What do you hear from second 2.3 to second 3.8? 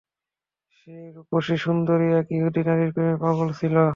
ইহুদী নারীর প্রেমে পাগল ছিল।